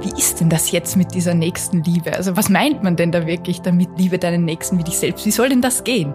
[0.00, 2.14] wie ist denn das jetzt mit dieser nächsten Liebe?
[2.14, 5.24] Also was meint man denn da wirklich damit, liebe deinen Nächsten wie dich selbst?
[5.26, 6.14] Wie soll denn das gehen?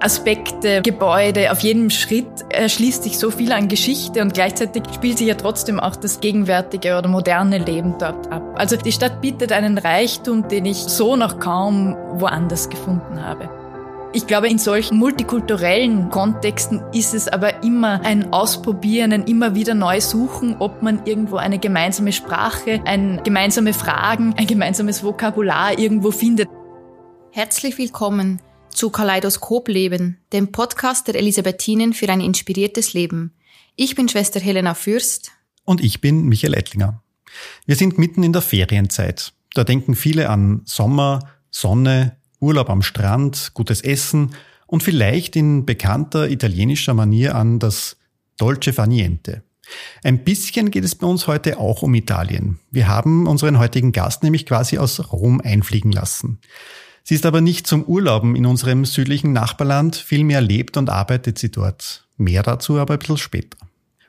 [0.00, 5.28] Aspekte, Gebäude, auf jedem Schritt erschließt sich so viel an Geschichte und gleichzeitig spielt sich
[5.28, 8.42] ja trotzdem auch das gegenwärtige oder moderne Leben dort ab.
[8.56, 13.61] Also die Stadt bietet einen Reichtum, den ich so noch kaum woanders gefunden habe.
[14.14, 19.72] Ich glaube, in solchen multikulturellen Kontexten ist es aber immer ein Ausprobieren, ein immer wieder
[19.72, 26.10] neu suchen, ob man irgendwo eine gemeinsame Sprache, ein gemeinsame Fragen, ein gemeinsames Vokabular irgendwo
[26.10, 26.50] findet.
[27.30, 33.32] Herzlich willkommen zu Kaleidoskop Leben, dem Podcast der Elisabethinen für ein inspiriertes Leben.
[33.76, 35.32] Ich bin Schwester Helena Fürst.
[35.64, 37.02] Und ich bin Michael Ettlinger.
[37.64, 39.32] Wir sind mitten in der Ferienzeit.
[39.54, 44.32] Da denken viele an Sommer, Sonne, Urlaub am Strand, gutes Essen
[44.66, 47.96] und vielleicht in bekannter italienischer Manier an das
[48.36, 49.42] Dolce Faniente.
[50.02, 52.58] Ein bisschen geht es bei uns heute auch um Italien.
[52.70, 56.40] Wir haben unseren heutigen Gast nämlich quasi aus Rom einfliegen lassen.
[57.04, 61.50] Sie ist aber nicht zum Urlauben in unserem südlichen Nachbarland, vielmehr lebt und arbeitet sie
[61.50, 62.06] dort.
[62.16, 63.58] Mehr dazu aber ein bisschen später.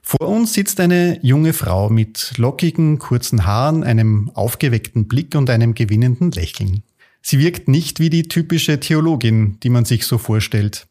[0.01, 5.75] Vor uns sitzt eine junge Frau mit lockigen, kurzen Haaren, einem aufgeweckten Blick und einem
[5.75, 6.83] gewinnenden Lächeln.
[7.25, 10.87] Sie wirkt nicht wie die typische Theologin, die man sich so vorstellt.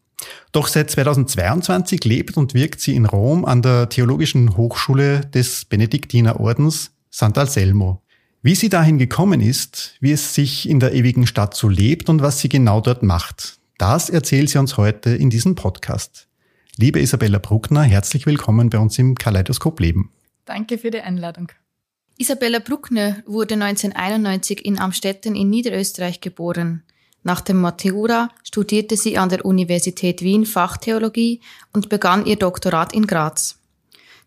[0.50, 6.92] Doch seit 2022 lebt und wirkt sie in Rom an der Theologischen Hochschule des Benediktinerordens
[7.12, 7.98] Sant'Anselmo.
[8.41, 12.22] Wie sie dahin gekommen ist, wie es sich in der ewigen Stadt so lebt und
[12.22, 16.28] was sie genau dort macht, das erzählt sie uns heute in diesem Podcast.
[16.78, 20.10] Liebe Isabella Bruckner, herzlich willkommen bei uns im Kaleidoskop Leben.
[20.47, 21.53] Danke für die Einladung.
[22.23, 26.84] Isabella Bruckner wurde 1991 in Amstetten in Niederösterreich geboren.
[27.25, 31.41] Nach dem Matura studierte sie an der Universität Wien Fachtheologie
[31.73, 33.59] und begann ihr Doktorat in Graz.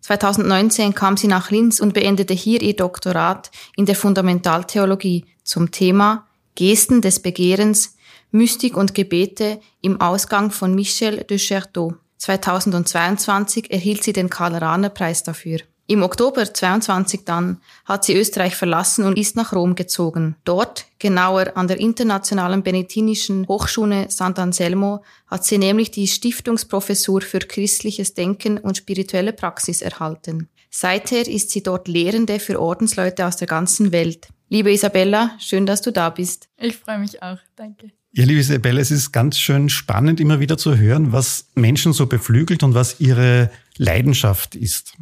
[0.01, 6.27] 2019 kam sie nach Linz und beendete hier ihr Doktorat in der Fundamentaltheologie zum Thema
[6.55, 7.95] Gesten des Begehrens,
[8.29, 11.95] Mystik und Gebete im Ausgang von Michel de Certeau.
[12.17, 15.61] 2022 erhielt sie den Karl-Rahner-Preis dafür.
[15.87, 20.35] Im Oktober 22 dann hat sie Österreich verlassen und ist nach Rom gezogen.
[20.43, 28.15] Dort, genauer an der Internationalen Benediktinischen Hochschule Sant'Anselmo, hat sie nämlich die Stiftungsprofessur für christliches
[28.15, 30.49] Denken und spirituelle Praxis erhalten.
[30.71, 34.27] Seither ist sie dort Lehrende für Ordensleute aus der ganzen Welt.
[34.49, 36.49] Liebe Isabella, schön, dass du da bist.
[36.57, 37.37] Ich freue mich auch.
[37.55, 37.91] Danke.
[38.17, 42.05] Ja, liebe Isabella, es ist ganz schön spannend, immer wieder zu hören, was Menschen so
[42.05, 44.93] beflügelt und was ihre Leidenschaft ist.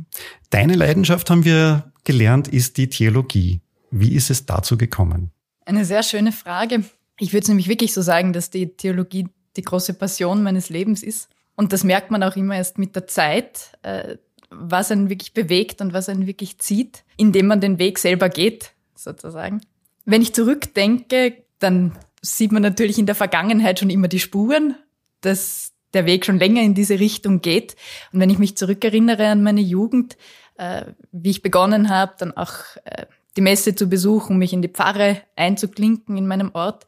[0.50, 3.62] Deine Leidenschaft, haben wir gelernt, ist die Theologie.
[3.92, 5.30] Wie ist es dazu gekommen?
[5.64, 6.86] Eine sehr schöne Frage.
[7.20, 11.04] Ich würde es nämlich wirklich so sagen, dass die Theologie die große Passion meines Lebens
[11.04, 11.30] ist.
[11.56, 14.18] Und das merkt man auch immer erst mit der Zeit, äh,
[14.50, 18.72] was einen wirklich bewegt und was einen wirklich zieht, indem man den Weg selber geht,
[18.96, 19.62] sozusagen.
[20.04, 21.92] Wenn ich zurückdenke, dann
[22.24, 24.76] sieht man natürlich in der Vergangenheit schon immer die Spuren,
[25.22, 27.76] dass der Weg schon länger in diese Richtung geht.
[28.12, 30.18] Und wenn ich mich zurückerinnere an meine Jugend,
[30.56, 32.54] äh, wie ich begonnen habe, dann auch
[32.86, 36.86] äh, die Messe zu besuchen, mich in die Pfarre einzuklinken in meinem Ort,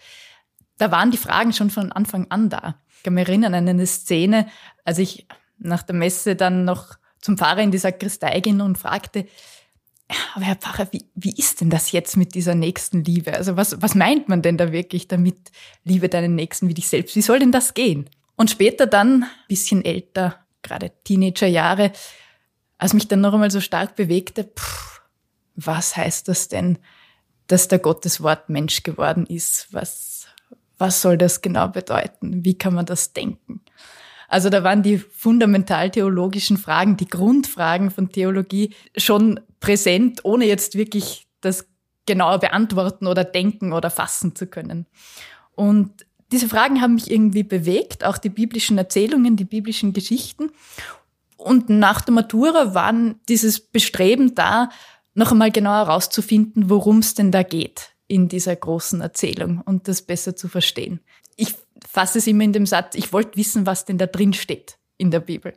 [0.78, 2.79] da waren die Fragen schon von Anfang an da.
[2.97, 4.47] Ich kann mich erinnern an eine Szene,
[4.84, 9.25] als ich nach der Messe dann noch zum Pfarrer in die Sakristei ging und fragte,
[10.35, 13.33] aber Herr Pfarrer, wie, wie ist denn das jetzt mit dieser nächsten Liebe?
[13.33, 15.51] Also was, was meint man denn da wirklich damit,
[15.83, 17.16] liebe deinen Nächsten wie dich selbst?
[17.16, 18.09] Wie soll denn das gehen?
[18.35, 21.91] Und später dann, bisschen älter, gerade Teenagerjahre,
[22.77, 25.01] als mich dann noch einmal so stark bewegte, pff,
[25.55, 26.77] was heißt das denn,
[27.47, 29.67] dass der Gotteswort Mensch geworden ist?
[29.72, 30.27] Was,
[30.77, 32.43] was soll das genau bedeuten?
[32.43, 33.61] Wie kann man das denken?
[34.27, 40.75] Also da waren die fundamental theologischen Fragen, die Grundfragen von Theologie schon präsent, ohne jetzt
[40.75, 41.65] wirklich das
[42.05, 44.85] genauer beantworten oder denken oder fassen zu können.
[45.55, 50.51] Und diese Fragen haben mich irgendwie bewegt, auch die biblischen Erzählungen, die biblischen Geschichten.
[51.35, 54.69] Und nach der Matura waren dieses Bestreben da,
[55.15, 60.03] noch einmal genauer herauszufinden, worum es denn da geht in dieser großen Erzählung und das
[60.03, 60.99] besser zu verstehen.
[61.37, 61.55] Ich
[61.87, 65.09] fasse es immer in dem Satz, ich wollte wissen, was denn da drin steht in
[65.09, 65.53] der Bibel.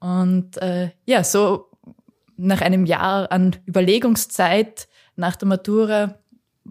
[0.00, 1.67] Und äh, ja, so
[2.38, 6.18] nach einem Jahr an Überlegungszeit nach der Matura,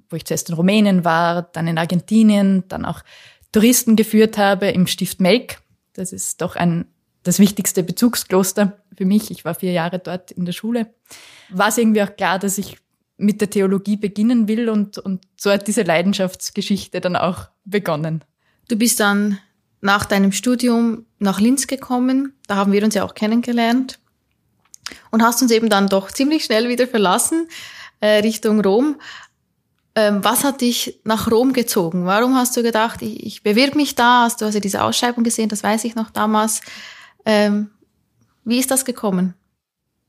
[0.10, 3.02] wo ich zuerst in Rumänien war, dann in Argentinien, dann auch
[3.52, 5.62] Touristen geführt habe im Stift Melk.
[5.94, 6.86] Das ist doch ein,
[7.24, 9.30] das wichtigste Bezugskloster für mich.
[9.30, 10.94] Ich war vier Jahre dort in der Schule.
[11.50, 12.78] War es irgendwie auch klar, dass ich
[13.18, 18.24] mit der Theologie beginnen will und, und so hat diese Leidenschaftsgeschichte dann auch begonnen.
[18.68, 19.40] Du bist dann
[19.82, 22.34] nach deinem Studium nach Linz gekommen.
[22.48, 24.00] Da haben wir uns ja auch kennengelernt.
[25.12, 27.48] Und hast uns eben dann doch ziemlich schnell wieder verlassen.
[28.00, 29.00] äh, Richtung Rom.
[29.96, 32.06] Ähm, was hat dich nach Rom gezogen?
[32.06, 34.24] Warum hast du gedacht, ich, ich bewirb mich da?
[34.24, 35.50] Hast du also diese Ausschreibung gesehen?
[35.50, 36.62] Das weiß ich noch damals.
[37.26, 37.72] Ähm,
[38.44, 39.34] wie ist das gekommen?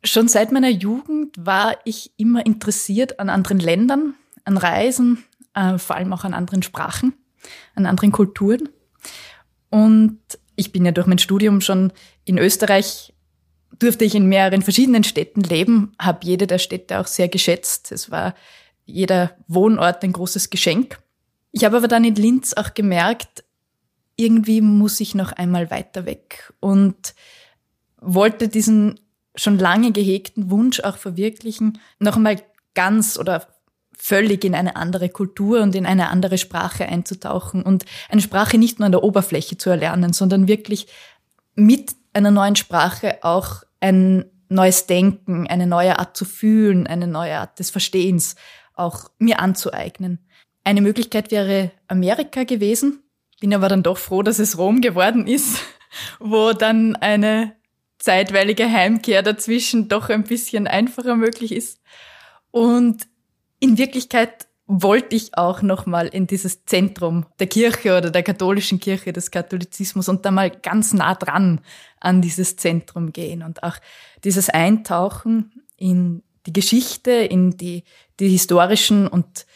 [0.05, 4.15] Schon seit meiner Jugend war ich immer interessiert an anderen Ländern,
[4.45, 5.25] an Reisen,
[5.55, 7.15] äh, vor allem auch an anderen Sprachen,
[7.75, 8.69] an anderen Kulturen.
[9.71, 10.21] Und
[10.55, 11.93] ich bin ja durch mein Studium schon
[12.25, 13.15] in Österreich,
[13.79, 17.93] durfte ich in mehreren verschiedenen Städten leben, habe jede der Städte auch sehr geschätzt.
[17.93, 18.35] Es war
[18.85, 20.99] jeder Wohnort ein großes Geschenk.
[21.53, 23.45] Ich habe aber dann in Linz auch gemerkt,
[24.17, 27.15] irgendwie muss ich noch einmal weiter weg und
[28.01, 28.99] wollte diesen
[29.37, 32.43] schon lange gehegten Wunsch auch verwirklichen, noch einmal
[32.75, 33.47] ganz oder
[33.97, 38.79] völlig in eine andere Kultur und in eine andere Sprache einzutauchen und eine Sprache nicht
[38.79, 40.87] nur an der Oberfläche zu erlernen, sondern wirklich
[41.55, 47.39] mit einer neuen Sprache auch ein neues Denken, eine neue Art zu fühlen, eine neue
[47.39, 48.37] Art des Verstehens
[48.75, 50.27] auch mir anzueignen.
[50.65, 53.03] Eine Möglichkeit wäre Amerika gewesen,
[53.41, 55.59] bin aber dann doch froh, dass es Rom geworden ist,
[56.19, 57.55] wo dann eine
[57.99, 61.81] zeitweilige Heimkehr dazwischen doch ein bisschen einfacher möglich ist.
[62.51, 63.07] Und
[63.61, 69.15] in Wirklichkeit wollte ich auch nochmal in dieses Zentrum der Kirche oder der katholischen Kirche,
[69.15, 71.61] des Katholizismus und da mal ganz nah dran
[72.01, 73.77] an dieses Zentrum gehen und auch
[74.25, 77.83] dieses Eintauchen in die Geschichte, in die,
[78.21, 79.47] die historischen und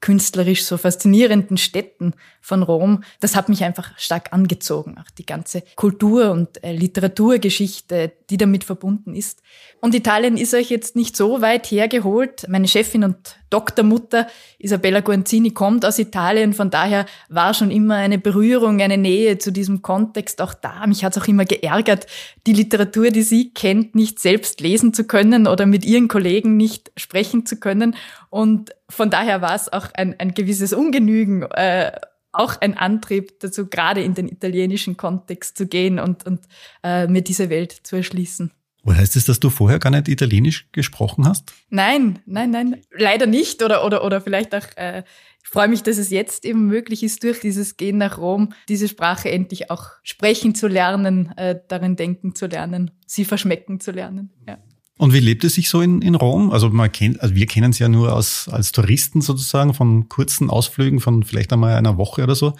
[0.00, 2.14] künstlerisch so faszinierenden Städten
[2.48, 4.96] von Rom, das hat mich einfach stark angezogen.
[4.98, 9.42] Auch die ganze Kultur- und äh, Literaturgeschichte, die damit verbunden ist.
[9.80, 12.46] Und Italien ist euch jetzt nicht so weit hergeholt.
[12.48, 14.26] Meine Chefin und Doktormutter
[14.58, 19.52] Isabella Guanzini kommt aus Italien, von daher war schon immer eine Berührung, eine Nähe zu
[19.52, 20.86] diesem Kontext auch da.
[20.86, 22.06] Mich hat es auch immer geärgert,
[22.46, 26.92] die Literatur, die sie kennt, nicht selbst lesen zu können oder mit ihren Kollegen nicht
[26.96, 27.94] sprechen zu können.
[28.30, 31.92] Und von daher war es auch ein, ein gewisses Ungenügen, äh,
[32.32, 36.40] auch ein Antrieb dazu, gerade in den italienischen Kontext zu gehen und, und
[36.82, 38.52] äh, mir diese Welt zu erschließen.
[38.84, 41.52] Wo heißt es, dass du vorher gar nicht Italienisch gesprochen hast?
[41.68, 43.62] Nein, nein, nein, leider nicht.
[43.62, 45.02] Oder, oder, oder vielleicht auch, äh,
[45.42, 48.88] ich freue mich, dass es jetzt eben möglich ist, durch dieses Gehen nach Rom, diese
[48.88, 54.30] Sprache endlich auch sprechen zu lernen, äh, darin denken zu lernen, sie verschmecken zu lernen.
[54.46, 54.58] Ja.
[54.98, 56.50] Und wie lebt es sich so in, in Rom?
[56.50, 60.50] Also man kennt, also wir kennen es ja nur aus, als Touristen sozusagen von kurzen
[60.50, 62.54] Ausflügen von vielleicht einmal einer Woche oder so.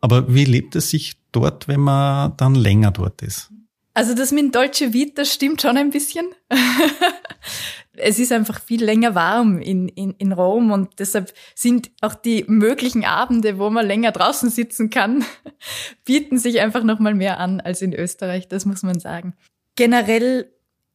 [0.00, 3.50] Aber wie lebt es sich dort, wenn man dann länger dort ist?
[3.92, 6.26] Also das mit Dolce Vita stimmt schon ein bisschen.
[7.92, 12.44] es ist einfach viel länger warm in, in, in Rom und deshalb sind auch die
[12.48, 15.24] möglichen Abende, wo man länger draußen sitzen kann,
[16.04, 19.34] bieten sich einfach nochmal mehr an als in Österreich, das muss man sagen.
[19.76, 20.50] Generell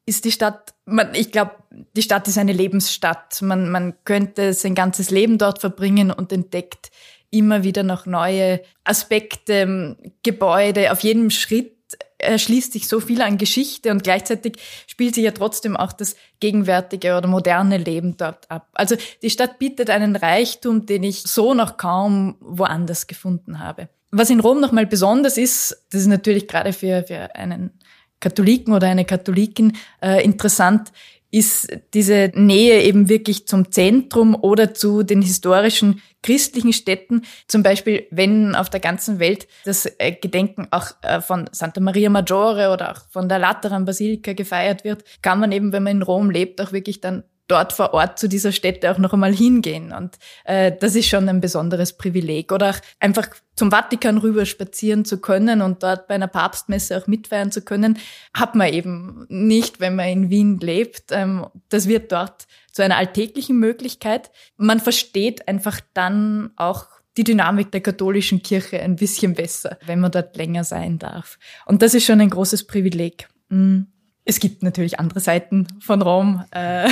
[0.10, 1.52] ist die Stadt, man, ich glaube,
[1.96, 3.42] die Stadt ist eine Lebensstadt.
[3.42, 6.92] Man, man könnte sein ganzes Leben dort verbringen und entdeckt
[7.30, 10.92] immer wieder noch neue Aspekte, Gebäude.
[10.92, 11.76] Auf jedem Schritt
[12.18, 14.58] erschließt sich so viel an Geschichte und gleichzeitig
[14.88, 18.68] spielt sich ja trotzdem auch das gegenwärtige oder moderne Leben dort ab.
[18.74, 23.90] Also die Stadt bietet einen Reichtum, den ich so noch kaum woanders gefunden habe.
[24.12, 27.79] Was in Rom nochmal besonders ist, das ist natürlich gerade für, für einen
[28.19, 30.92] Katholiken oder eine Katholikin äh, interessant,
[31.31, 37.21] ist diese Nähe eben wirklich zum Zentrum oder zu den historischen christlichen Städten.
[37.47, 42.09] Zum Beispiel, wenn auf der ganzen Welt das äh, Gedenken auch äh, von Santa Maria
[42.09, 46.02] Maggiore oder auch von der Lateran Basilika gefeiert wird, kann man eben, wenn man in
[46.02, 49.92] Rom lebt, auch wirklich dann dort vor Ort zu dieser Stätte auch noch einmal hingehen.
[49.92, 52.52] Und äh, das ist schon ein besonderes Privileg.
[52.52, 57.08] Oder auch einfach zum Vatikan rüber spazieren zu können und dort bei einer Papstmesse auch
[57.08, 57.98] mitfeiern zu können,
[58.34, 61.12] hat man eben nicht, wenn man in Wien lebt.
[61.12, 64.32] Ähm, das wird dort zu einer alltäglichen Möglichkeit.
[64.56, 66.86] Man versteht einfach dann auch
[67.18, 71.38] die Dynamik der katholischen Kirche ein bisschen besser, wenn man dort länger sein darf.
[71.66, 73.28] Und das ist schon ein großes Privileg.
[73.50, 73.88] Mhm.
[74.30, 76.88] Es gibt natürlich andere Seiten von Rom, äh,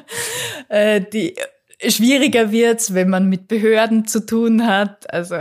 [0.68, 1.36] äh, die
[1.86, 5.08] schwieriger wird, wenn man mit Behörden zu tun hat.
[5.08, 5.36] Also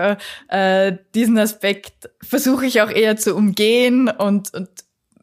[0.49, 4.69] äh, diesen Aspekt versuche ich auch eher zu umgehen und, und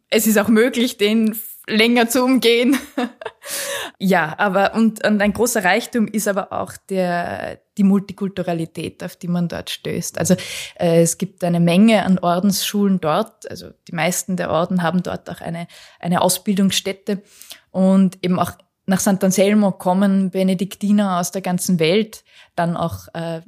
[0.09, 1.37] es ist auch möglich, den
[1.71, 2.77] länger zu umgehen.
[3.99, 9.29] ja, aber und, und ein großer Reichtum ist aber auch der, die Multikulturalität, auf die
[9.29, 10.19] man dort stößt.
[10.19, 10.35] Also
[10.79, 13.49] äh, es gibt eine Menge an Ordensschulen dort.
[13.50, 15.67] Also die meisten der Orden haben dort auch eine,
[15.99, 17.23] eine Ausbildungsstätte
[17.71, 18.53] und eben auch
[18.87, 22.25] nach Sant'Anselmo kommen Benediktiner aus der ganzen Welt,
[22.57, 23.41] dann auch äh,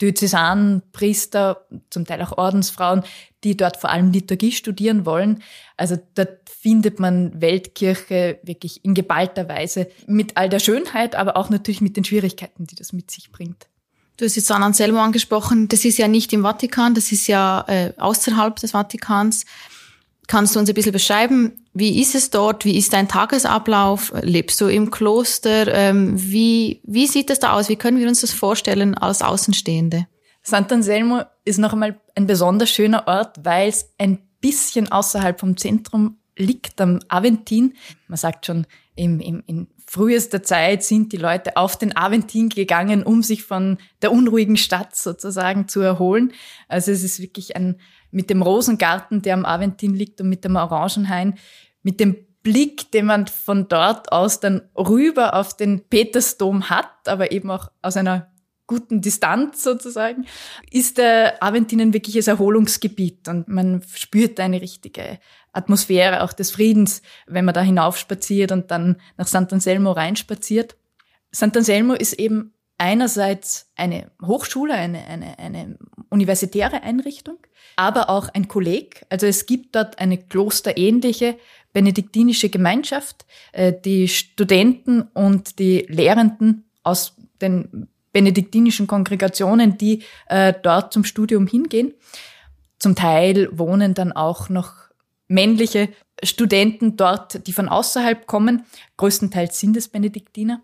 [0.00, 3.02] Diözesanpriester, zum Teil auch Ordensfrauen,
[3.44, 5.42] die dort vor allem Liturgie studieren wollen.
[5.76, 11.48] Also dort findet man Weltkirche wirklich in geballter Weise mit all der Schönheit, aber auch
[11.48, 13.68] natürlich mit den Schwierigkeiten, die das mit sich bringt.
[14.16, 15.68] Du hast jetzt San Anselmo angesprochen.
[15.68, 19.44] Das ist ja nicht im Vatikan, das ist ja äh, außerhalb des Vatikans.
[20.26, 22.64] Kannst du uns ein bisschen beschreiben, wie ist es dort?
[22.64, 24.10] Wie ist dein Tagesablauf?
[24.22, 25.66] Lebst du im Kloster?
[25.74, 27.68] Ähm, wie, wie sieht das da aus?
[27.68, 30.06] Wie können wir uns das vorstellen als Außenstehende?
[30.42, 36.16] Sant'Anselmo ist noch einmal ein besonders schöner Ort, weil es ein bisschen außerhalb vom Zentrum
[36.38, 37.74] liegt, am Aventin.
[38.08, 43.02] Man sagt schon, im, im, in frühester Zeit sind die Leute auf den Aventin gegangen,
[43.02, 46.32] um sich von der unruhigen Stadt sozusagen zu erholen.
[46.68, 47.78] Also es ist wirklich ein,
[48.10, 51.34] mit dem Rosengarten, der am Aventin liegt und mit dem Orangenhain,
[51.86, 57.30] mit dem Blick, den man von dort aus dann rüber auf den Petersdom hat, aber
[57.30, 58.32] eben auch aus einer
[58.66, 60.26] guten Distanz sozusagen,
[60.72, 65.20] ist der Aventin ein wirkliches Erholungsgebiet und man spürt eine richtige
[65.52, 70.76] Atmosphäre auch des Friedens, wenn man da hinaufspaziert und dann nach Sant'Anselmo reinspaziert.
[71.32, 75.78] Sant'Anselmo ist eben einerseits eine Hochschule, eine, eine, eine
[76.10, 77.38] universitäre Einrichtung,
[77.76, 79.06] aber auch ein Kolleg.
[79.08, 81.36] Also es gibt dort eine klosterähnliche
[81.76, 83.26] benediktinische Gemeinschaft.
[83.52, 91.46] Äh, die Studenten und die Lehrenden aus den benediktinischen Kongregationen, die äh, dort zum Studium
[91.46, 91.92] hingehen.
[92.78, 94.72] Zum Teil wohnen dann auch noch
[95.28, 95.90] männliche
[96.22, 98.64] Studenten dort, die von außerhalb kommen.
[98.96, 100.62] Größtenteils sind es Benediktiner.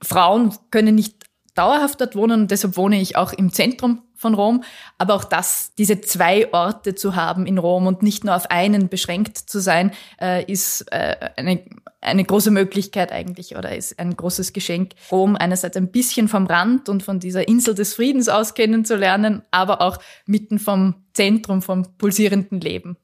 [0.00, 4.64] Frauen können nicht dauerhaft dort wohnen und deshalb wohne ich auch im Zentrum von Rom.
[4.98, 8.88] Aber auch das, diese zwei Orte zu haben in Rom und nicht nur auf einen
[8.88, 11.62] beschränkt zu sein, äh, ist äh, eine,
[12.00, 16.88] eine große Möglichkeit eigentlich oder ist ein großes Geschenk, Rom einerseits ein bisschen vom Rand
[16.88, 22.60] und von dieser Insel des Friedens aus kennenzulernen, aber auch mitten vom Zentrum, vom pulsierenden
[22.60, 22.96] Leben.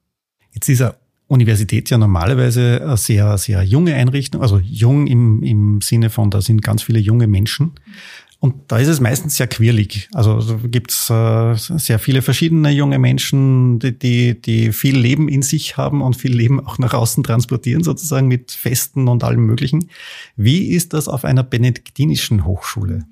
[0.53, 0.97] Jetzt ist eine
[1.29, 6.41] Universität ja normalerweise eine sehr, sehr junge Einrichtung, also jung im, im Sinne von, da
[6.41, 7.73] sind ganz viele junge Menschen.
[8.41, 10.09] Und da ist es meistens sehr quirlig.
[10.15, 15.43] Also da gibt's äh, sehr viele verschiedene junge Menschen, die, die, die viel Leben in
[15.43, 19.91] sich haben und viel Leben auch nach außen transportieren, sozusagen mit Festen und allem Möglichen.
[20.37, 23.05] Wie ist das auf einer benediktinischen Hochschule?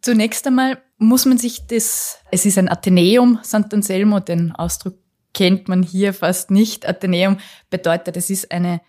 [0.00, 4.94] Zunächst einmal muss man sich das, es ist ein Athenäum, Sant'Anselmo, den Ausdruck
[5.34, 6.88] kennt man hier fast nicht.
[6.88, 8.80] Athenäum bedeutet, es ist eine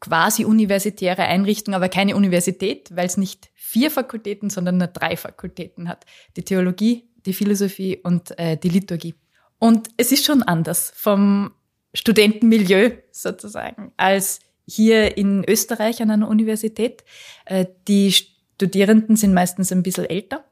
[0.00, 5.88] quasi universitäre Einrichtung, aber keine Universität, weil es nicht vier Fakultäten, sondern nur drei Fakultäten
[5.88, 6.04] hat.
[6.36, 9.14] Die Theologie, die Philosophie und äh, die Liturgie.
[9.58, 11.52] Und es ist schon anders vom
[11.94, 17.04] Studentenmilieu sozusagen als hier in Österreich an einer Universität.
[17.44, 20.44] Äh, die Studierenden sind meistens ein bisschen älter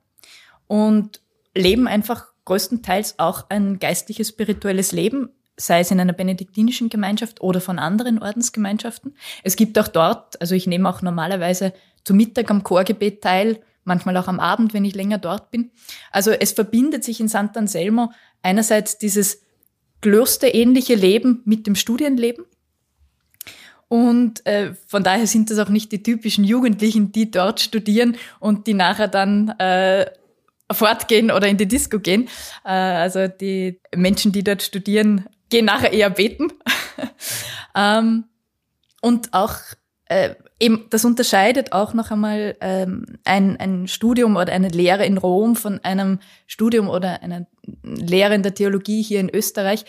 [0.67, 1.21] und
[1.55, 5.31] leben einfach größtenteils auch ein geistliches, spirituelles Leben
[5.63, 9.15] sei es in einer benediktinischen Gemeinschaft oder von anderen Ordensgemeinschaften.
[9.43, 11.73] Es gibt auch dort, also ich nehme auch normalerweise
[12.05, 15.71] zu Mittag am Chorgebet teil, manchmal auch am Abend, wenn ich länger dort bin.
[16.11, 18.11] Also es verbindet sich in Sant'Anselmo
[18.43, 19.43] einerseits dieses
[20.01, 22.45] klösterähnliche Leben mit dem Studienleben.
[23.89, 28.67] Und äh, von daher sind das auch nicht die typischen Jugendlichen, die dort studieren und
[28.67, 30.07] die nachher dann äh,
[30.71, 32.29] fortgehen oder in die Disco gehen.
[32.65, 36.49] Äh, also die Menschen, die dort studieren, gehen nachher eher beten.
[37.77, 38.25] ähm,
[39.03, 39.55] und auch
[40.07, 45.19] äh, eben, das unterscheidet auch noch einmal ähm, ein, ein Studium oder eine Lehre in
[45.19, 47.47] Rom von einem Studium oder einer
[47.83, 49.85] Lehre in der Theologie hier in Österreich.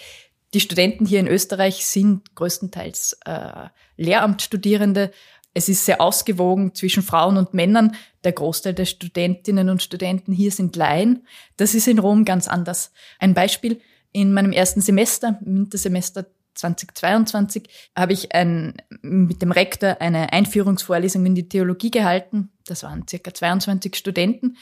[0.54, 5.12] Die Studenten hier in Österreich sind größtenteils äh, Lehramtsstudierende.
[5.54, 7.96] Es ist sehr ausgewogen zwischen Frauen und Männern.
[8.26, 11.26] Der Großteil der Studentinnen und Studenten hier sind Laien.
[11.56, 12.92] Das ist in Rom ganz anders.
[13.20, 13.80] Ein Beispiel
[14.14, 17.68] in meinem ersten Semester, Wintersemester 2022,
[17.98, 22.52] habe ich ein, mit dem Rektor eine Einführungsvorlesung in die Theologie gehalten.
[22.66, 24.58] Das waren circa 22 Studenten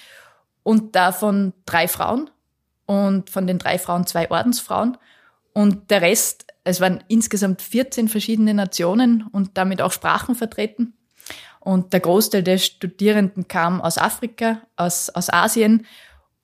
[0.63, 2.29] und davon drei Frauen
[2.85, 4.97] und von den drei Frauen zwei Ordensfrauen
[5.53, 10.93] und der Rest, es waren insgesamt 14 verschiedene Nationen und damit auch Sprachen vertreten.
[11.59, 15.85] Und der Großteil der Studierenden kam aus Afrika, aus, aus Asien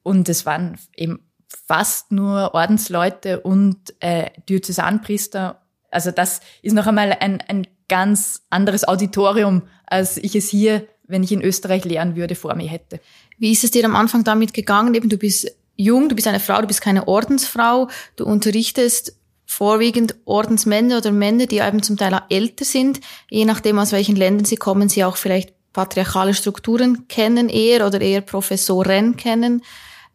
[0.04, 5.62] und es waren eben fast nur Ordensleute und äh, Diözesanpriester.
[5.92, 11.24] Also das ist noch einmal ein, ein ganz anderes Auditorium, als ich es hier, wenn
[11.24, 13.00] ich in Österreich lehren würde, vor mir hätte.
[13.38, 14.94] Wie ist es dir am Anfang damit gegangen?
[14.94, 20.16] Eben, du bist jung, du bist eine Frau, du bist keine Ordensfrau, du unterrichtest vorwiegend
[20.26, 23.00] Ordensmänner oder Männer, die eben zum Teil auch älter sind,
[23.30, 28.02] je nachdem aus welchen Ländern sie kommen, sie auch vielleicht patriarchale Strukturen kennen eher oder
[28.02, 29.64] eher Professoren kennen.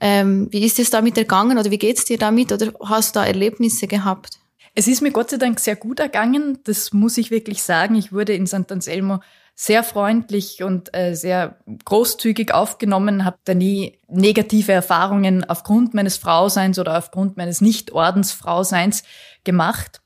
[0.05, 3.27] Ähm, wie ist es damit ergangen oder wie geht's dir damit oder hast du da
[3.27, 4.41] Erlebnisse gehabt?
[4.75, 7.95] Es ist mir Gott sei Dank sehr gut ergangen, das muss ich wirklich sagen.
[7.95, 8.73] Ich wurde in St.
[8.73, 9.21] Anselmo
[9.55, 16.81] sehr freundlich und äh, sehr großzügig aufgenommen, habe da nie negative Erfahrungen aufgrund meines Frauseins
[16.81, 19.05] oder aufgrund meines Nicht-Ordensfrauseins
[19.45, 20.01] gemacht.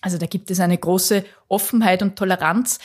[0.00, 2.80] Also da gibt es eine große Offenheit und Toleranz.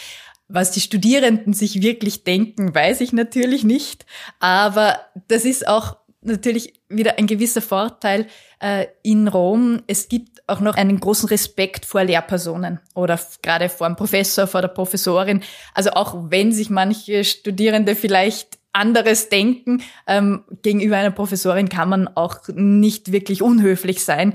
[0.48, 4.06] Was die Studierenden sich wirklich denken, weiß ich natürlich nicht.
[4.40, 8.28] Aber das ist auch natürlich wieder ein gewisser Vorteil
[8.60, 9.82] äh, in Rom.
[9.88, 14.62] Es gibt auch noch einen großen Respekt vor Lehrpersonen oder gerade vor dem Professor, vor
[14.62, 15.42] der Professorin.
[15.74, 19.82] Also auch wenn sich manche Studierende vielleicht anderes denken.
[20.06, 24.34] Ähm, gegenüber einer Professorin kann man auch nicht wirklich unhöflich sein.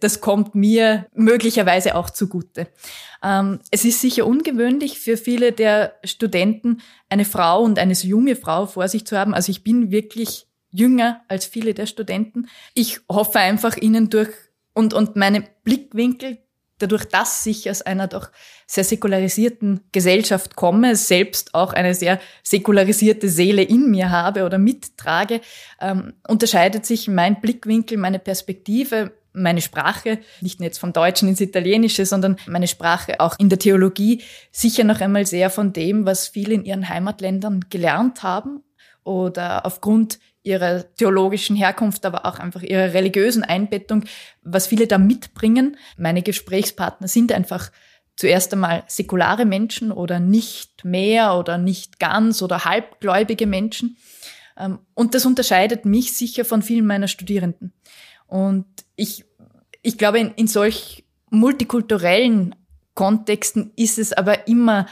[0.00, 2.68] Das kommt mir möglicherweise auch zugute.
[3.22, 8.66] Ähm, es ist sicher ungewöhnlich für viele der Studenten, eine Frau und eine junge Frau
[8.66, 9.34] vor sich zu haben.
[9.34, 12.48] Also ich bin wirklich jünger als viele der Studenten.
[12.74, 14.30] Ich hoffe einfach ihnen durch
[14.74, 16.38] und, und meine Blickwinkel
[16.80, 18.30] dadurch, dass ich aus einer doch
[18.66, 25.40] sehr säkularisierten Gesellschaft komme, selbst auch eine sehr säkularisierte Seele in mir habe oder mittrage,
[25.80, 31.40] ähm, unterscheidet sich mein Blickwinkel, meine Perspektive, meine Sprache, nicht nur jetzt vom Deutschen ins
[31.40, 36.26] Italienische, sondern meine Sprache auch in der Theologie sicher noch einmal sehr von dem, was
[36.28, 38.64] viele in ihren Heimatländern gelernt haben
[39.04, 44.04] oder aufgrund ihrer theologischen Herkunft, aber auch einfach ihrer religiösen Einbettung,
[44.42, 45.76] was viele da mitbringen.
[45.96, 47.70] Meine Gesprächspartner sind einfach
[48.16, 53.96] zuerst einmal säkulare Menschen oder nicht mehr oder nicht ganz oder halbgläubige Menschen.
[54.58, 57.72] Ähm, und das unterscheidet mich sicher von vielen meiner Studierenden.
[58.26, 58.66] Und
[58.96, 59.24] ich,
[59.82, 62.54] ich glaube, in, in solch multikulturellen
[62.94, 64.86] Kontexten ist es aber immer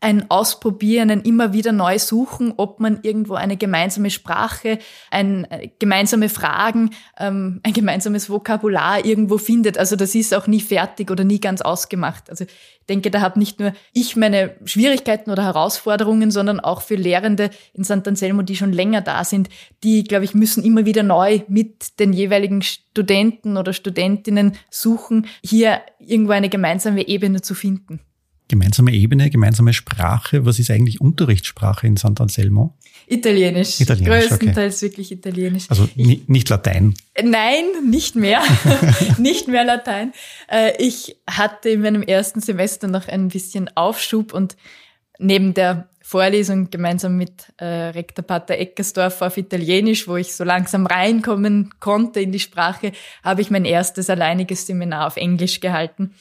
[0.00, 4.78] ein Ausprobieren, ein immer wieder neu suchen, ob man irgendwo eine gemeinsame Sprache,
[5.10, 9.76] ein äh, gemeinsame Fragen, ähm, ein gemeinsames Vokabular irgendwo findet.
[9.76, 12.30] Also das ist auch nie fertig oder nie ganz ausgemacht.
[12.30, 16.96] Also ich denke, da habe nicht nur ich meine Schwierigkeiten oder Herausforderungen, sondern auch für
[16.96, 18.08] Lehrende in St.
[18.08, 19.50] Anselmo, die schon länger da sind,
[19.84, 25.82] die, glaube ich, müssen immer wieder neu mit den jeweiligen Studenten oder Studentinnen suchen, hier
[25.98, 28.00] irgendwo eine gemeinsame Ebene zu finden.
[28.50, 30.44] Gemeinsame Ebene, gemeinsame Sprache.
[30.44, 32.20] Was ist eigentlich Unterrichtssprache in St.
[32.20, 32.74] Anselmo?
[33.06, 33.80] Italienisch.
[33.80, 34.86] Italienisch Größtenteils okay.
[34.86, 35.66] wirklich Italienisch.
[35.68, 36.94] Also ich, nicht Latein.
[37.22, 38.42] Nein, nicht mehr.
[39.18, 40.12] nicht mehr Latein.
[40.50, 44.56] Äh, ich hatte in meinem ersten Semester noch ein bisschen Aufschub und
[45.20, 50.86] neben der Vorlesung gemeinsam mit äh, Rektor Pater Eckersdorf auf Italienisch, wo ich so langsam
[50.86, 52.90] reinkommen konnte in die Sprache,
[53.22, 56.12] habe ich mein erstes alleiniges Seminar auf Englisch gehalten.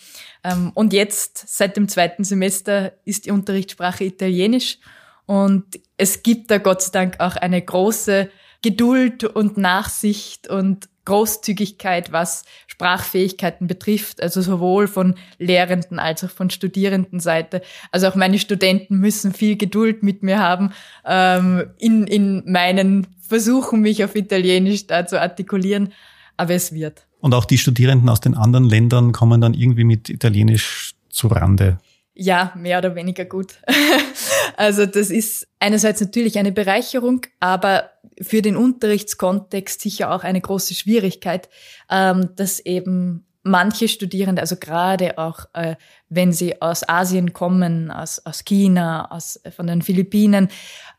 [0.43, 4.77] Ähm, und jetzt, seit dem zweiten Semester, ist die Unterrichtssprache Italienisch.
[5.25, 5.65] Und
[5.97, 8.29] es gibt da Gott sei Dank auch eine große
[8.61, 16.51] Geduld und Nachsicht und Großzügigkeit, was Sprachfähigkeiten betrifft, also sowohl von Lehrenden als auch von
[16.51, 17.63] Studierendenseite.
[17.91, 20.71] Also auch meine Studenten müssen viel Geduld mit mir haben
[21.05, 25.93] ähm, in, in meinen Versuchen, mich auf Italienisch da zu artikulieren.
[26.37, 27.07] Aber es wird.
[27.19, 31.79] Und auch die Studierenden aus den anderen Ländern kommen dann irgendwie mit Italienisch zu Rande.
[32.21, 33.61] Ja, mehr oder weniger gut.
[34.57, 40.73] also das ist einerseits natürlich eine Bereicherung, aber für den Unterrichtskontext sicher auch eine große
[40.73, 41.47] Schwierigkeit,
[41.89, 45.77] ähm, dass eben manche Studierende, also gerade auch äh,
[46.09, 50.49] wenn sie aus Asien kommen, aus, aus China, aus, äh, von den Philippinen,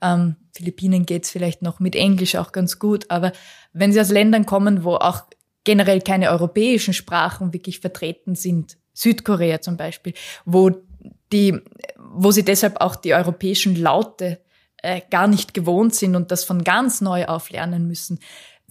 [0.00, 3.32] ähm, Philippinen geht's vielleicht noch mit Englisch auch ganz gut, aber
[3.74, 5.24] wenn sie aus Ländern kommen, wo auch
[5.64, 10.14] generell keine europäischen Sprachen wirklich vertreten sind, Südkorea zum Beispiel,
[10.46, 10.70] wo
[11.32, 11.58] die,
[11.96, 14.40] wo sie deshalb auch die europäischen Laute
[14.82, 18.18] äh, gar nicht gewohnt sind und das von ganz neu auflernen müssen.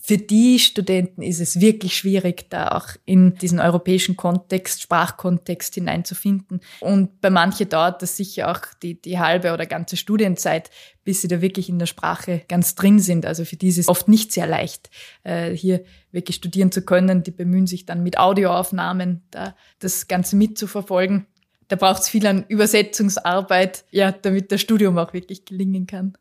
[0.01, 6.61] Für die Studenten ist es wirklich schwierig, da auch in diesen europäischen Kontext, Sprachkontext hineinzufinden.
[6.79, 10.69] Und bei manchen dauert das sicher auch die, die halbe oder ganze Studienzeit,
[11.03, 13.25] bis sie da wirklich in der Sprache ganz drin sind.
[13.25, 14.89] Also für die ist es oft nicht sehr leicht,
[15.23, 17.23] äh, hier wirklich studieren zu können.
[17.23, 21.27] Die bemühen sich dann mit Audioaufnahmen, da das Ganze mitzuverfolgen
[21.69, 26.17] da braucht es viel an Übersetzungsarbeit, ja, damit das Studium auch wirklich gelingen kann.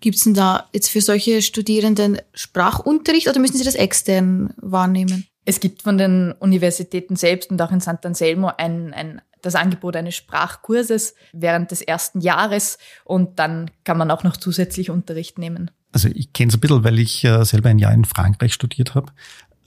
[0.00, 5.26] Gibt es denn da jetzt für solche Studierenden Sprachunterricht oder müssen sie das extern wahrnehmen?
[5.44, 8.04] Es gibt von den Universitäten selbst und auch in St.
[8.04, 14.10] Anselmo ein, ein, das Angebot eines Sprachkurses während des ersten Jahres und dann kann man
[14.10, 15.70] auch noch zusätzlich Unterricht nehmen.
[15.92, 18.94] Also ich kenne es ein bisschen, weil ich äh, selber ein Jahr in Frankreich studiert
[18.94, 19.12] habe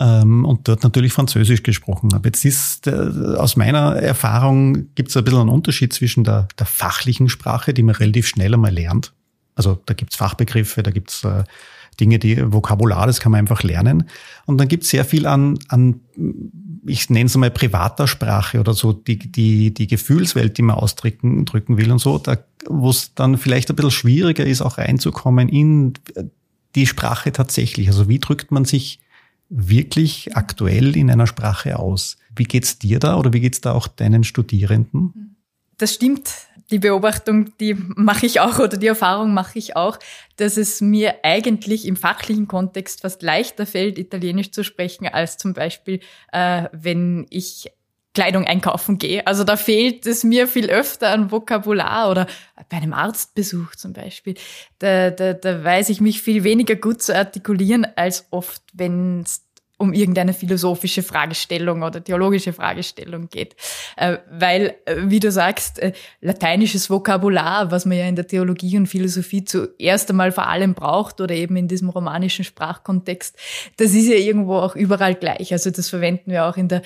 [0.03, 2.27] ähm, und dort natürlich Französisch gesprochen habe.
[2.27, 6.65] Jetzt ist äh, aus meiner Erfahrung gibt es ein bisschen einen Unterschied zwischen der, der
[6.65, 9.13] fachlichen Sprache, die man relativ schnell einmal lernt,
[9.55, 11.43] Also da gibt's Fachbegriffe, da gibt's äh,
[12.01, 14.09] Dinge, die Vokabular, das kann man einfach lernen.
[14.45, 16.01] Und dann gibt's sehr viel an, an
[16.85, 21.45] ich nenne es mal privater Sprache oder so, die, die, die Gefühlswelt, die man ausdrücken
[21.45, 22.37] drücken will und so, da,
[22.67, 25.93] wo es dann vielleicht ein bisschen schwieriger ist, auch reinzukommen in
[26.75, 27.87] die Sprache tatsächlich.
[27.87, 28.99] Also wie drückt man sich
[29.55, 32.17] wirklich aktuell in einer Sprache aus?
[32.35, 35.37] Wie geht's dir da oder wie geht's da auch deinen Studierenden?
[35.77, 36.29] Das stimmt
[36.71, 39.99] die Beobachtung, die mache ich auch oder die Erfahrung mache ich auch,
[40.37, 45.53] dass es mir eigentlich im fachlichen Kontext fast leichter fällt, Italienisch zu sprechen, als zum
[45.53, 45.99] Beispiel,
[46.31, 47.69] äh, wenn ich
[48.13, 49.26] Kleidung einkaufen gehe.
[49.26, 52.28] Also da fehlt es mir viel öfter an Vokabular oder
[52.69, 54.36] bei einem Arztbesuch zum Beispiel.
[54.80, 59.45] Da, da, da weiß ich mich viel weniger gut zu artikulieren als oft, wenn es
[59.83, 63.55] um irgendeine philosophische Fragestellung oder theologische Fragestellung geht.
[63.97, 65.91] Äh, weil, äh, wie du sagst, äh,
[66.21, 71.19] lateinisches Vokabular, was man ja in der Theologie und Philosophie zuerst einmal vor allem braucht
[71.19, 73.35] oder eben in diesem romanischen Sprachkontext,
[73.75, 75.51] das ist ja irgendwo auch überall gleich.
[75.51, 76.81] Also das verwenden wir auch in der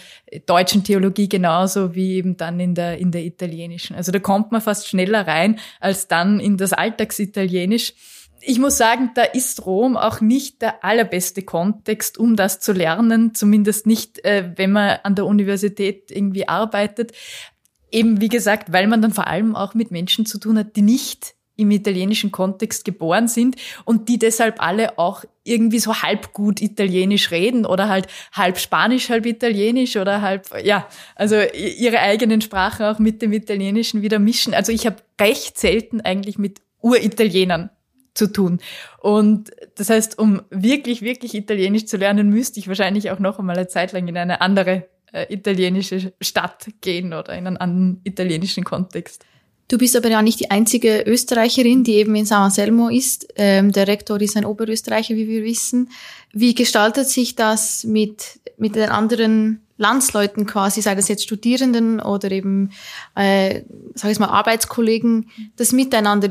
[0.48, 3.96] deutschen Theologie genauso wie eben dann in der, in der italienischen.
[3.96, 7.94] Also da kommt man fast schneller rein als dann in das Alltagsitalienisch
[8.42, 13.34] ich muss sagen, da ist Rom auch nicht der allerbeste Kontext, um das zu lernen,
[13.34, 17.12] zumindest nicht, äh, wenn man an der Universität irgendwie arbeitet.
[17.92, 20.82] Eben wie gesagt, weil man dann vor allem auch mit Menschen zu tun hat, die
[20.82, 26.62] nicht im italienischen Kontext geboren sind und die deshalb alle auch irgendwie so halb gut
[26.62, 32.86] Italienisch reden oder halt halb Spanisch, halb Italienisch oder halb, ja, also ihre eigenen Sprachen
[32.86, 34.54] auch mit dem Italienischen wieder mischen.
[34.54, 37.72] Also ich habe recht selten eigentlich mit Uritalienern
[38.18, 38.60] zu tun.
[39.00, 43.58] Und das heißt, um wirklich, wirklich Italienisch zu lernen, müsste ich wahrscheinlich auch noch einmal
[43.58, 48.64] eine Zeit lang in eine andere äh, italienische Stadt gehen oder in einen anderen italienischen
[48.64, 49.24] Kontext.
[49.70, 53.28] Du bist aber ja nicht die einzige Österreicherin, die eben in San Anselmo ist.
[53.36, 55.90] Ähm, der Rektor ist ein Oberösterreicher, wie wir wissen.
[56.32, 62.32] Wie gestaltet sich das mit, mit den anderen Landsleuten quasi, sei das jetzt Studierenden oder
[62.32, 62.72] eben,
[63.16, 66.30] äh, sag ich mal, Arbeitskollegen, das Miteinander?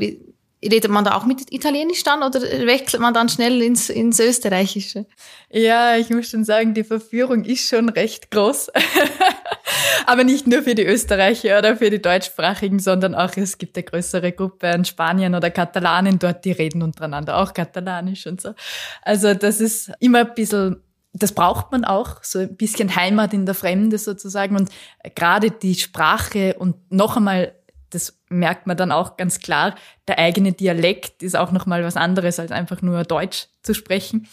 [0.63, 5.05] Redet man da auch mit Italienisch dann oder wechselt man dann schnell ins, ins Österreichische?
[5.51, 8.69] Ja, ich muss schon sagen, die Verführung ist schon recht groß.
[10.07, 13.83] Aber nicht nur für die Österreicher oder für die Deutschsprachigen, sondern auch es gibt eine
[13.83, 18.53] größere Gruppe an Spaniern oder Katalanen dort, die reden untereinander auch Katalanisch und so.
[19.03, 20.81] Also das ist immer ein bisschen
[21.19, 24.55] das braucht man auch, so ein bisschen Heimat in der Fremde sozusagen.
[24.55, 24.69] Und
[25.15, 27.53] gerade die Sprache und noch einmal
[27.89, 29.75] das merkt man dann auch ganz klar,
[30.07, 34.27] der eigene Dialekt ist auch nochmal was anderes, als einfach nur Deutsch zu sprechen.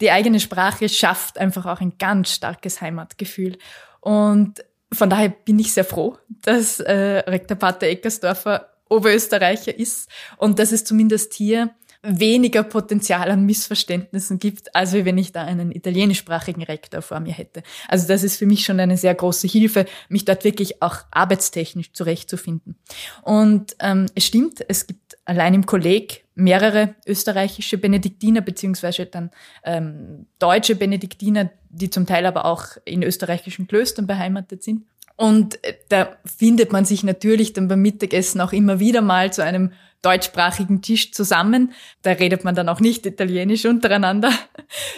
[0.00, 3.58] Die eigene Sprache schafft einfach auch ein ganz starkes Heimatgefühl.
[4.00, 6.92] Und von daher bin ich sehr froh, dass äh,
[7.26, 11.70] Rektor Pater Eckersdorfer Oberösterreicher ist und dass es zumindest hier
[12.02, 17.62] weniger Potenzial an Missverständnissen gibt, als wenn ich da einen italienischsprachigen Rektor vor mir hätte.
[17.88, 21.92] Also das ist für mich schon eine sehr große Hilfe, mich dort wirklich auch arbeitstechnisch
[21.92, 22.76] zurechtzufinden.
[23.22, 29.30] Und ähm, es stimmt, es gibt allein im Kolleg mehrere österreichische Benediktiner beziehungsweise dann
[29.64, 34.84] ähm, deutsche Benediktiner, die zum Teil aber auch in österreichischen Klöstern beheimatet sind.
[35.16, 39.42] Und äh, da findet man sich natürlich dann beim Mittagessen auch immer wieder mal zu
[39.42, 41.72] einem deutschsprachigen Tisch zusammen.
[42.02, 44.30] Da redet man dann auch nicht Italienisch untereinander.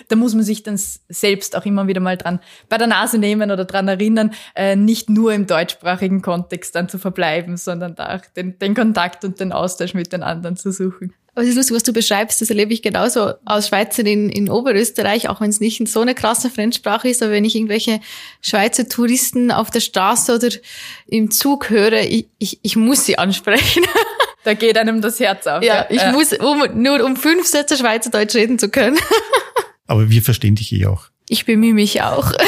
[0.08, 0.76] Da muss man sich dann
[1.08, 5.08] selbst auch immer wieder mal dran bei der Nase nehmen oder dran erinnern, äh, nicht
[5.08, 9.52] nur im deutschsprachigen Kontext dann zu verbleiben, sondern da auch den, den Kontakt und den
[9.52, 11.14] Austausch mit den anderen zu suchen.
[11.34, 15.28] Aber es ist lustig, was du beschreibst, das erlebe ich genauso als Schweizerin in Oberösterreich,
[15.28, 18.00] auch wenn es nicht so eine krasse Fremdsprache ist, aber wenn ich irgendwelche
[18.40, 20.48] Schweizer Touristen auf der Straße oder
[21.06, 23.84] im Zug höre, ich, ich, ich muss sie ansprechen.
[24.44, 25.62] Da geht einem das Herz auf.
[25.62, 26.12] Ja, ich ja.
[26.12, 28.98] muss um, nur um fünf Sätze Schweizerdeutsch reden zu können.
[29.86, 31.06] Aber wir verstehen dich eh auch.
[31.28, 32.32] Ich bemühe mich auch.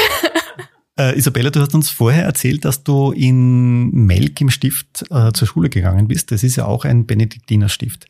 [0.95, 5.47] Äh, Isabella, du hast uns vorher erzählt, dass du in Melk im Stift äh, zur
[5.47, 6.31] Schule gegangen bist.
[6.31, 8.05] Das ist ja auch ein Benediktinerstift.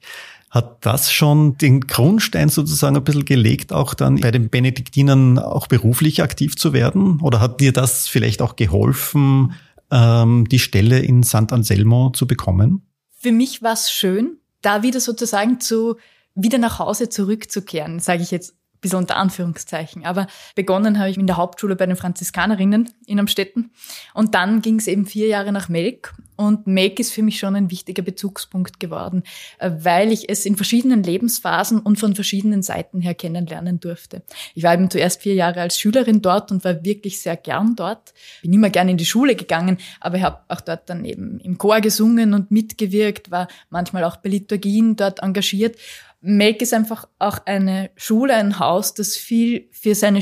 [0.49, 5.67] Hat das schon den Grundstein sozusagen ein bisschen gelegt, auch dann bei den Benediktinern auch
[5.67, 7.21] beruflich aktiv zu werden?
[7.21, 9.53] Oder hat dir das vielleicht auch geholfen,
[9.89, 12.81] ähm, die Stelle in Sant Anselmo zu bekommen?
[13.23, 15.95] Für mich war es schön, da wieder sozusagen zu,
[16.35, 20.05] wieder nach Hause zurückzukehren, sage ich jetzt ein bisschen unter Anführungszeichen.
[20.05, 23.71] Aber begonnen habe ich in der Hauptschule bei den Franziskanerinnen in Amstetten.
[24.13, 26.13] Und dann ging es eben vier Jahre nach Melk.
[26.35, 29.23] Und Make ist für mich schon ein wichtiger Bezugspunkt geworden,
[29.59, 34.23] äh, weil ich es in verschiedenen Lebensphasen und von verschiedenen Seiten her kennenlernen durfte.
[34.55, 38.13] Ich war eben zuerst vier Jahre als Schülerin dort und war wirklich sehr gern dort.
[38.41, 41.81] Bin immer gern in die Schule gegangen, aber habe auch dort dann eben im Chor
[41.81, 45.77] gesungen und mitgewirkt, war manchmal auch bei Liturgien dort engagiert.
[46.25, 50.21] Make ist einfach auch eine Schule, ein Haus, das viel für seine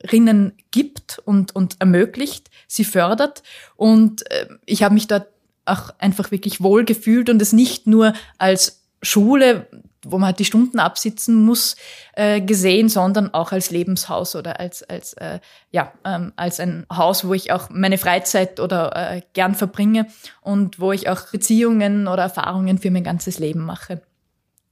[0.00, 3.42] Schülerinnen gibt und, und ermöglicht, sie fördert.
[3.76, 5.28] Und äh, ich habe mich dort
[5.64, 9.66] auch einfach wirklich wohl gefühlt und es nicht nur als Schule,
[10.02, 11.76] wo man halt die Stunden absitzen muss,
[12.14, 17.26] äh, gesehen, sondern auch als Lebenshaus oder als als äh, ja ähm, als ein Haus,
[17.26, 20.06] wo ich auch meine Freizeit oder äh, gern verbringe
[20.40, 24.00] und wo ich auch Beziehungen oder Erfahrungen für mein ganzes Leben mache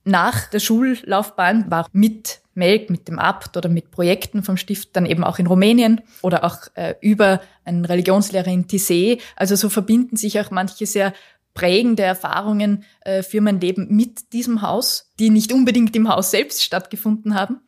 [0.07, 5.05] nach der Schullaufbahn war mit Melk, mit dem Abt oder mit Projekten vom Stift dann
[5.05, 9.21] eben auch in Rumänien oder auch äh, über einen Religionslehrer in Tissé.
[9.35, 11.13] Also so verbinden sich auch manche sehr
[11.55, 16.63] prägende Erfahrungen äh, für mein Leben mit diesem Haus, die nicht unbedingt im Haus selbst
[16.63, 17.61] stattgefunden haben.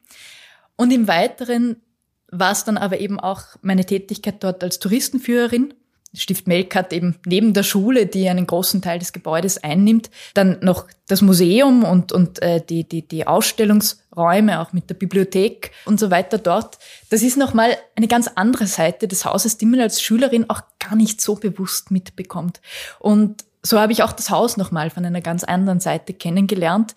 [0.77, 1.83] Und im Weiteren
[2.31, 5.75] war es dann aber eben auch meine Tätigkeit dort als Touristenführerin
[6.15, 10.59] Stift Melk hat eben neben der Schule, die einen großen Teil des Gebäudes einnimmt, dann
[10.63, 16.01] noch das Museum und, und äh, die, die, die Ausstellungsräume, auch mit der Bibliothek und
[16.01, 16.79] so weiter dort.
[17.11, 20.97] Das ist nochmal eine ganz andere Seite des Hauses, die man als Schülerin auch gar
[20.97, 22.63] nicht so bewusst mitbekommt.
[22.99, 26.95] Und so habe ich auch das Haus nochmal von einer ganz anderen Seite kennengelernt,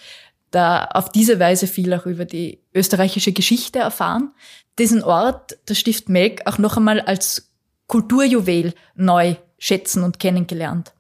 [0.52, 4.32] da auf diese Weise viel auch über die österreichische Geschichte erfahren,
[4.80, 7.51] diesen Ort, das Stift Melk, auch noch einmal als
[7.92, 10.94] Kulturjuwel neu schätzen und kennengelernt.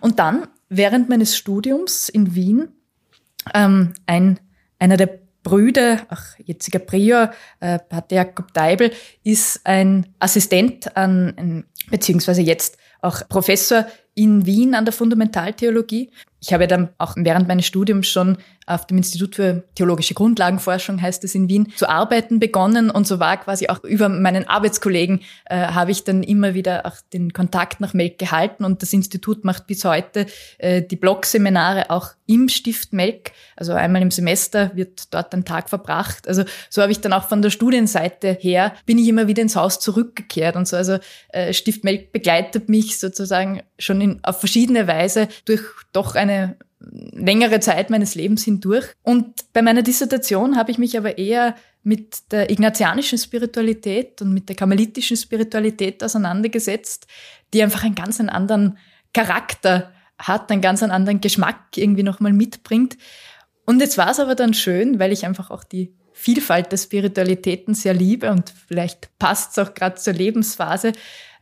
[0.00, 2.68] Und dann, während meines Studiums in Wien,
[3.52, 4.40] ähm, ein,
[4.78, 8.90] einer der Brüder, ach, jetziger Prior, äh, Pater Jakob Deibel,
[9.22, 16.10] ist ein Assistent an, beziehungsweise jetzt auch Professor in Wien an der Fundamentaltheologie.
[16.40, 21.24] Ich habe dann auch während meines Studiums schon auf dem Institut für theologische Grundlagenforschung, heißt
[21.24, 22.90] es in Wien, zu arbeiten begonnen.
[22.90, 26.94] Und so war quasi auch über meinen Arbeitskollegen, äh, habe ich dann immer wieder auch
[27.12, 28.64] den Kontakt nach Melk gehalten.
[28.64, 30.26] Und das Institut macht bis heute
[30.58, 33.32] äh, die Blogseminare auch im Stift Melk.
[33.56, 36.28] Also einmal im Semester wird dort ein Tag verbracht.
[36.28, 39.56] Also so habe ich dann auch von der Studienseite her, bin ich immer wieder ins
[39.56, 40.54] Haus zurückgekehrt.
[40.54, 40.98] Und so, also
[41.30, 46.29] äh, Stift Melk begleitet mich sozusagen schon in, auf verschiedene Weise durch doch eine
[46.80, 48.86] längere Zeit meines Lebens hindurch.
[49.02, 54.48] Und bei meiner Dissertation habe ich mich aber eher mit der ignatianischen Spiritualität und mit
[54.48, 57.06] der karmelitischen Spiritualität auseinandergesetzt,
[57.52, 58.78] die einfach einen ganz anderen
[59.12, 62.96] Charakter hat, einen ganz anderen Geschmack irgendwie nochmal mitbringt.
[63.64, 67.72] Und jetzt war es aber dann schön, weil ich einfach auch die Vielfalt der Spiritualitäten
[67.74, 70.92] sehr liebe und vielleicht passt es auch gerade zur Lebensphase,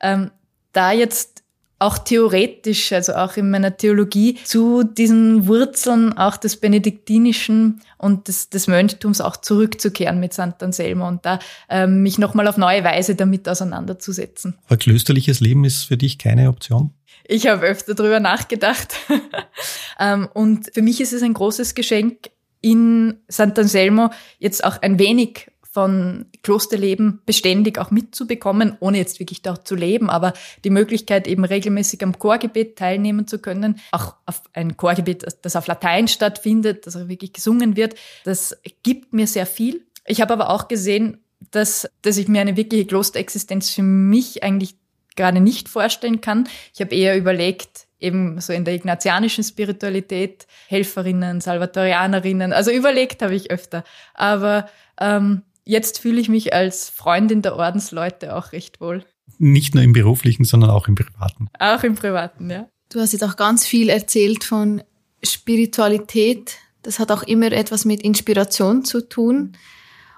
[0.00, 0.30] ähm,
[0.72, 1.37] da jetzt
[1.78, 8.50] auch theoretisch, also auch in meiner Theologie, zu diesen Wurzeln auch des Benediktinischen und des,
[8.50, 10.60] des Mönchtums auch zurückzukehren mit St.
[10.60, 11.38] Anselmo und da
[11.68, 14.58] ähm, mich nochmal auf neue Weise damit auseinanderzusetzen.
[14.66, 16.90] Aber klösterliches Leben ist für dich keine Option?
[17.24, 18.94] Ich habe öfter drüber nachgedacht.
[20.00, 23.58] ähm, und für mich ist es ein großes Geschenk, in St.
[23.58, 29.76] Anselmo jetzt auch ein wenig von Klosterleben beständig auch mitzubekommen, ohne jetzt wirklich dort zu
[29.76, 30.32] leben, aber
[30.64, 35.68] die Möglichkeit eben regelmäßig am Chorgebet teilnehmen zu können, auch auf ein Chorgebet, das auf
[35.68, 39.86] Latein stattfindet, das auch wirklich gesungen wird, das gibt mir sehr viel.
[40.04, 41.18] Ich habe aber auch gesehen,
[41.52, 44.74] dass, dass ich mir eine wirkliche Klosterexistenz für mich eigentlich
[45.14, 46.48] gerade nicht vorstellen kann.
[46.74, 53.36] Ich habe eher überlegt, eben so in der ignatianischen Spiritualität, Helferinnen, Salvatorianerinnen, also überlegt habe
[53.36, 53.84] ich öfter.
[54.14, 54.68] Aber
[55.00, 59.04] ähm, jetzt fühle ich mich als Freundin der Ordensleute auch recht wohl.
[59.38, 61.48] Nicht nur im beruflichen, sondern auch im privaten.
[61.58, 62.68] Auch im privaten, ja.
[62.88, 64.82] Du hast jetzt auch ganz viel erzählt von
[65.22, 66.56] Spiritualität.
[66.82, 69.52] Das hat auch immer etwas mit Inspiration zu tun.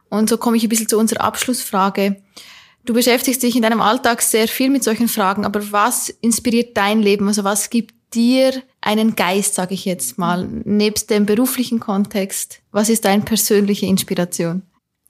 [0.08, 2.22] Und so komme ich ein bisschen zu unserer Abschlussfrage.
[2.86, 7.02] Du beschäftigst dich in deinem Alltag sehr viel mit solchen Fragen, aber was inspiriert dein
[7.02, 7.26] Leben?
[7.26, 12.60] Also was gibt dir einen Geist, sage ich jetzt mal, nebst dem beruflichen Kontext?
[12.70, 14.62] Was ist deine persönliche Inspiration?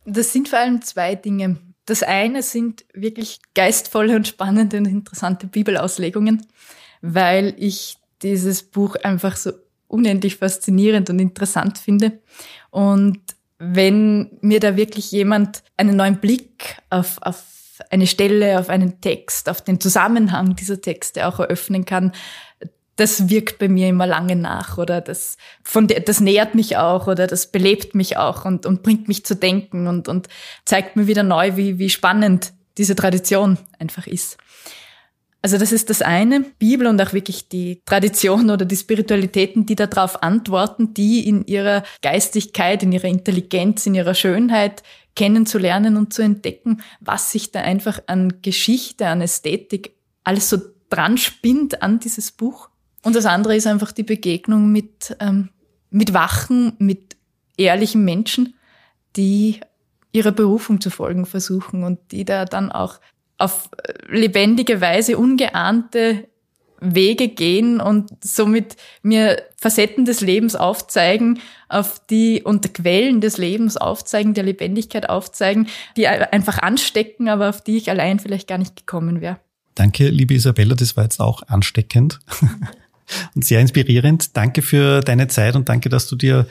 [0.05, 1.59] Das sind vor allem zwei Dinge.
[1.87, 6.47] Das eine sind wirklich geistvolle und spannende und interessante Bibelauslegungen,
[7.03, 9.53] weil ich dieses Buch einfach so
[9.89, 12.21] unendlich faszinierend und interessant finde.
[12.71, 13.19] Und
[13.59, 17.45] wenn mir da wirklich jemand einen neuen Blick auf, auf
[17.91, 22.13] eine Stelle, auf einen Text, auf den Zusammenhang dieser Texte auch eröffnen kann,
[22.97, 27.07] das wirkt bei mir immer lange nach oder das, von der, das nährt mich auch
[27.07, 30.29] oder das belebt mich auch und, und bringt mich zu denken und, und
[30.65, 34.39] zeigt mir wieder neu, wie, wie spannend diese Tradition einfach ist.
[35.43, 39.75] Also das ist das eine, Bibel und auch wirklich die Tradition oder die Spiritualitäten, die
[39.75, 44.83] darauf antworten, die in ihrer Geistigkeit, in ihrer Intelligenz, in ihrer Schönheit
[45.17, 50.59] kennenzulernen und zu entdecken, was sich da einfach an Geschichte, an Ästhetik alles so
[50.91, 52.70] dran spinnt an dieses Buch.
[53.03, 55.51] Und das andere ist einfach die Begegnung mit, ähm,
[55.91, 57.17] mit wachen, mit
[57.57, 58.55] ehrlichen Menschen,
[59.17, 59.61] die
[60.13, 63.01] ihrer Berufung zu folgen versuchen und die da dann auch
[63.39, 63.71] auf
[64.09, 66.29] lebendige Weise ungeahnte
[66.81, 73.77] Wege gehen und somit mir Facetten des Lebens aufzeigen, auf die und Quellen des Lebens
[73.77, 78.77] aufzeigen, der Lebendigkeit aufzeigen, die einfach anstecken, aber auf die ich allein vielleicht gar nicht
[78.77, 79.39] gekommen wäre.
[79.75, 82.21] Danke, liebe Isabella, das war jetzt auch ansteckend
[83.35, 84.37] und sehr inspirierend.
[84.37, 86.47] Danke für deine Zeit und danke, dass du dir